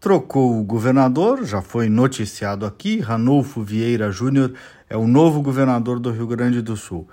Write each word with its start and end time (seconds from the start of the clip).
Trocou 0.00 0.58
o 0.58 0.64
governador, 0.64 1.44
já 1.44 1.60
foi 1.60 1.90
noticiado 1.90 2.64
aqui, 2.64 3.00
Ranulfo 3.00 3.62
Vieira 3.62 4.10
Júnior 4.10 4.54
é 4.88 4.96
o 4.96 5.06
novo 5.06 5.42
governador 5.42 6.00
do 6.00 6.10
Rio 6.10 6.26
Grande 6.26 6.62
do 6.62 6.74
Sul. 6.74 7.06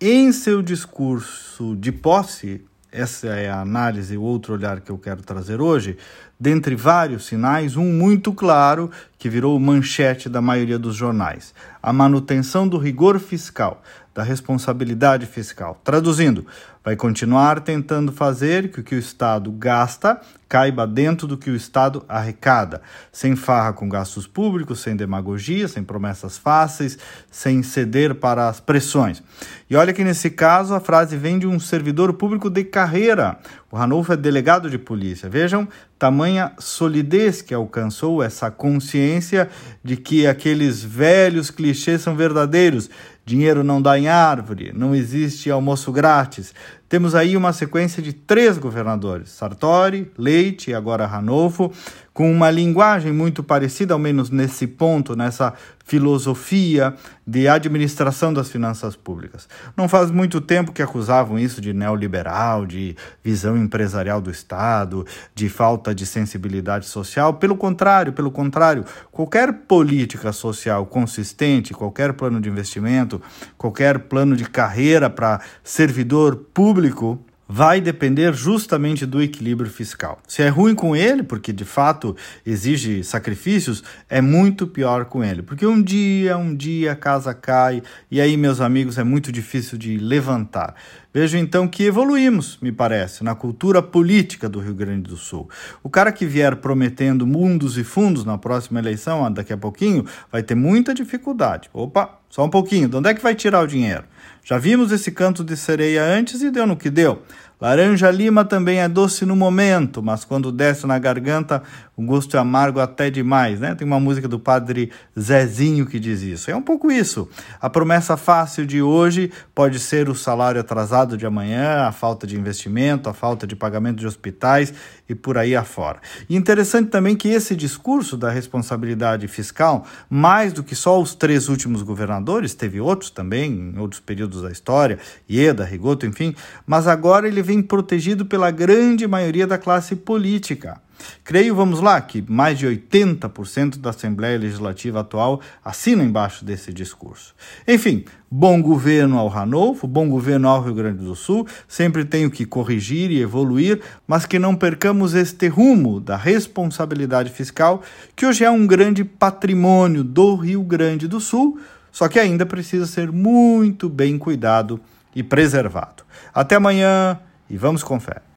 Em 0.00 0.32
seu 0.32 0.60
discurso 0.60 1.76
de 1.76 1.92
posse, 1.92 2.64
essa 2.90 3.28
é 3.28 3.48
a 3.48 3.60
análise, 3.60 4.16
o 4.16 4.22
outro 4.22 4.54
olhar 4.54 4.80
que 4.80 4.90
eu 4.90 4.98
quero 4.98 5.22
trazer 5.22 5.60
hoje, 5.60 5.98
dentre 6.38 6.74
vários 6.74 7.26
sinais, 7.26 7.76
um 7.76 7.92
muito 7.92 8.32
claro 8.32 8.90
que 9.16 9.28
virou 9.28 9.56
manchete 9.60 10.28
da 10.28 10.42
maioria 10.42 10.80
dos 10.80 10.96
jornais: 10.96 11.54
a 11.80 11.92
manutenção 11.92 12.66
do 12.66 12.76
rigor 12.76 13.20
fiscal, 13.20 13.84
da 14.16 14.22
responsabilidade 14.22 15.26
fiscal. 15.26 15.78
Traduzindo, 15.84 16.46
vai 16.82 16.96
continuar 16.96 17.60
tentando 17.60 18.10
fazer 18.10 18.70
que 18.70 18.80
o 18.80 18.82
que 18.82 18.94
o 18.94 18.98
Estado 18.98 19.52
gasta 19.52 20.18
caiba 20.48 20.86
dentro 20.86 21.26
do 21.26 21.36
que 21.36 21.50
o 21.50 21.54
Estado 21.54 22.02
arrecada, 22.08 22.80
sem 23.12 23.36
farra 23.36 23.74
com 23.74 23.86
gastos 23.90 24.26
públicos, 24.26 24.80
sem 24.80 24.96
demagogia, 24.96 25.68
sem 25.68 25.84
promessas 25.84 26.38
fáceis, 26.38 26.96
sem 27.30 27.62
ceder 27.62 28.14
para 28.14 28.48
as 28.48 28.58
pressões. 28.58 29.22
E 29.68 29.76
olha 29.76 29.92
que 29.92 30.02
nesse 30.02 30.30
caso 30.30 30.72
a 30.72 30.80
frase 30.80 31.14
vem 31.14 31.38
de 31.38 31.46
um 31.46 31.60
servidor 31.60 32.14
público 32.14 32.48
de 32.48 32.64
carreira. 32.64 33.38
O 33.70 33.76
Ranulfo 33.76 34.14
é 34.14 34.16
delegado 34.16 34.70
de 34.70 34.78
polícia. 34.78 35.28
Vejam 35.28 35.68
tamanha 35.98 36.52
solidez 36.58 37.40
que 37.40 37.54
alcançou 37.54 38.22
essa 38.22 38.50
consciência 38.50 39.48
de 39.82 39.96
que 39.96 40.26
aqueles 40.26 40.82
velhos 40.82 41.50
clichês 41.50 42.02
são 42.02 42.14
verdadeiros. 42.14 42.90
Dinheiro 43.24 43.64
não 43.64 43.82
dá 43.82 43.98
em 43.98 44.06
árvore, 44.06 44.72
não 44.74 44.94
existe 44.94 45.50
almoço 45.50 45.90
grátis. 45.90 46.54
Temos 46.88 47.14
aí 47.14 47.36
uma 47.36 47.52
sequência 47.52 48.02
de 48.02 48.12
três 48.12 48.58
governadores: 48.58 49.30
Sartori, 49.30 50.10
Leite 50.16 50.70
e 50.70 50.74
agora 50.74 51.06
Ranolfo, 51.06 51.72
com 52.12 52.32
uma 52.32 52.50
linguagem 52.50 53.12
muito 53.12 53.42
parecida, 53.42 53.92
ao 53.92 53.98
menos 53.98 54.30
nesse 54.30 54.66
ponto, 54.66 55.14
nessa 55.14 55.52
filosofia 55.84 56.94
de 57.24 57.46
administração 57.46 58.32
das 58.32 58.48
finanças 58.48 58.96
públicas. 58.96 59.48
Não 59.76 59.88
faz 59.88 60.10
muito 60.10 60.40
tempo 60.40 60.72
que 60.72 60.82
acusavam 60.82 61.38
isso 61.38 61.60
de 61.60 61.72
neoliberal, 61.72 62.66
de 62.66 62.96
visão 63.22 63.56
empresarial 63.56 64.20
do 64.20 64.30
Estado, 64.30 65.06
de 65.34 65.48
falta 65.48 65.94
de 65.94 66.04
sensibilidade 66.04 66.86
social. 66.86 67.34
Pelo 67.34 67.56
contrário, 67.56 68.12
pelo 68.12 68.32
contrário, 68.32 68.84
qualquer 69.12 69.52
política 69.52 70.32
social 70.32 70.86
consistente, 70.86 71.74
qualquer 71.74 72.14
plano 72.14 72.40
de 72.40 72.48
investimento, 72.48 73.20
qualquer 73.56 73.98
plano 74.00 74.34
de 74.34 74.44
carreira 74.44 75.08
para 75.08 75.40
servidor 75.62 76.34
público 76.76 77.18
vai 77.48 77.80
depender 77.80 78.34
justamente 78.34 79.06
do 79.06 79.22
equilíbrio 79.22 79.70
fiscal. 79.70 80.20
Se 80.28 80.42
é 80.42 80.48
ruim 80.48 80.74
com 80.74 80.94
ele, 80.94 81.22
porque 81.22 81.50
de 81.50 81.64
fato 81.64 82.14
exige 82.44 83.02
sacrifícios, 83.02 83.82
é 84.10 84.20
muito 84.20 84.66
pior 84.66 85.06
com 85.06 85.24
ele, 85.24 85.40
porque 85.40 85.64
um 85.64 85.80
dia, 85.80 86.36
um 86.36 86.54
dia 86.54 86.92
a 86.92 86.96
casa 86.96 87.32
cai 87.32 87.82
e 88.10 88.20
aí, 88.20 88.36
meus 88.36 88.60
amigos, 88.60 88.98
é 88.98 89.04
muito 89.04 89.32
difícil 89.32 89.78
de 89.78 89.96
levantar. 89.96 90.74
Vejo 91.16 91.38
então 91.38 91.66
que 91.66 91.84
evoluímos, 91.84 92.58
me 92.60 92.70
parece, 92.70 93.24
na 93.24 93.34
cultura 93.34 93.80
política 93.80 94.50
do 94.50 94.60
Rio 94.60 94.74
Grande 94.74 95.08
do 95.08 95.16
Sul. 95.16 95.48
O 95.82 95.88
cara 95.88 96.12
que 96.12 96.26
vier 96.26 96.56
prometendo 96.56 97.26
mundos 97.26 97.78
e 97.78 97.84
fundos 97.84 98.22
na 98.22 98.36
próxima 98.36 98.80
eleição, 98.80 99.32
daqui 99.32 99.50
a 99.50 99.56
pouquinho, 99.56 100.04
vai 100.30 100.42
ter 100.42 100.54
muita 100.54 100.92
dificuldade. 100.92 101.70
Opa, 101.72 102.20
só 102.28 102.44
um 102.44 102.50
pouquinho, 102.50 102.86
de 102.86 102.96
onde 102.96 103.08
é 103.08 103.14
que 103.14 103.22
vai 103.22 103.34
tirar 103.34 103.62
o 103.62 103.66
dinheiro? 103.66 104.04
Já 104.44 104.58
vimos 104.58 104.92
esse 104.92 105.10
canto 105.10 105.42
de 105.42 105.56
sereia 105.56 106.04
antes 106.04 106.42
e 106.42 106.50
deu 106.50 106.66
no 106.66 106.76
que 106.76 106.90
deu. 106.90 107.22
Laranja 107.58 108.10
lima 108.10 108.44
também 108.44 108.80
é 108.80 108.88
doce 108.88 109.24
no 109.24 109.34
momento, 109.34 110.02
mas 110.02 110.26
quando 110.26 110.52
desce 110.52 110.86
na 110.86 110.98
garganta, 110.98 111.62
o 111.96 112.02
gosto 112.02 112.36
é 112.36 112.40
amargo 112.40 112.80
até 112.80 113.08
demais, 113.08 113.58
né? 113.58 113.74
Tem 113.74 113.86
uma 113.86 113.98
música 113.98 114.28
do 114.28 114.38
padre 114.38 114.90
Zezinho 115.18 115.86
que 115.86 115.98
diz 115.98 116.20
isso. 116.20 116.50
É 116.50 116.54
um 116.54 116.60
pouco 116.60 116.92
isso. 116.92 117.26
A 117.58 117.70
promessa 117.70 118.14
fácil 118.14 118.66
de 118.66 118.82
hoje 118.82 119.32
pode 119.54 119.78
ser 119.78 120.10
o 120.10 120.14
salário 120.14 120.60
atrasado 120.60 121.16
de 121.16 121.24
amanhã, 121.24 121.86
a 121.86 121.92
falta 121.92 122.26
de 122.26 122.36
investimento, 122.36 123.08
a 123.08 123.14
falta 123.14 123.46
de 123.46 123.56
pagamento 123.56 124.00
de 124.00 124.06
hospitais 124.06 124.74
e 125.08 125.14
por 125.14 125.38
aí 125.38 125.56
afora. 125.56 126.00
E 126.28 126.36
interessante 126.36 126.90
também 126.90 127.16
que 127.16 127.28
esse 127.28 127.56
discurso 127.56 128.18
da 128.18 128.28
responsabilidade 128.28 129.26
fiscal, 129.28 129.86
mais 130.10 130.52
do 130.52 130.62
que 130.62 130.74
só 130.74 131.00
os 131.00 131.14
três 131.14 131.48
últimos 131.48 131.80
governadores, 131.80 132.52
teve 132.52 132.80
outros 132.82 133.08
também 133.08 133.72
em 133.74 133.78
outros 133.78 134.00
períodos 134.00 134.42
da 134.42 134.50
história, 134.50 134.98
Ieda, 135.30 135.64
Rigoto, 135.64 136.04
enfim, 136.04 136.34
mas 136.66 136.86
agora 136.86 137.26
ele 137.26 137.45
vem 137.46 137.62
protegido 137.62 138.26
pela 138.26 138.50
grande 138.50 139.06
maioria 139.06 139.46
da 139.46 139.56
classe 139.56 139.94
política. 139.94 140.80
Creio, 141.22 141.54
vamos 141.54 141.80
lá, 141.80 142.00
que 142.00 142.24
mais 142.26 142.58
de 142.58 142.66
80% 142.66 143.78
da 143.78 143.90
Assembleia 143.90 144.38
Legislativa 144.38 145.00
atual 145.00 145.40
assina 145.64 146.02
embaixo 146.02 146.44
desse 146.44 146.72
discurso. 146.72 147.34
Enfim, 147.66 148.04
bom 148.30 148.60
governo 148.60 149.18
ao 149.18 149.28
Ranolfo, 149.28 149.86
bom 149.86 150.08
governo 150.08 150.48
ao 150.48 150.62
Rio 150.62 150.74
Grande 150.74 151.04
do 151.04 151.14
Sul, 151.14 151.46
sempre 151.68 152.04
tenho 152.04 152.30
que 152.30 152.46
corrigir 152.46 153.10
e 153.10 153.20
evoluir, 153.20 153.80
mas 154.06 154.26
que 154.26 154.38
não 154.38 154.54
percamos 154.56 155.14
este 155.14 155.48
rumo 155.48 156.00
da 156.00 156.16
responsabilidade 156.16 157.30
fiscal, 157.30 157.82
que 158.14 158.26
hoje 158.26 158.44
é 158.44 158.50
um 158.50 158.66
grande 158.66 159.04
patrimônio 159.04 160.02
do 160.02 160.34
Rio 160.34 160.62
Grande 160.62 161.06
do 161.06 161.20
Sul, 161.20 161.60
só 161.92 162.08
que 162.08 162.18
ainda 162.18 162.44
precisa 162.44 162.86
ser 162.86 163.12
muito 163.12 163.88
bem 163.88 164.18
cuidado 164.18 164.80
e 165.14 165.22
preservado. 165.22 166.04
Até 166.34 166.56
amanhã 166.56 167.18
e 167.48 167.56
vamos 167.56 167.82
com 167.82 167.98
fé. 168.00 168.22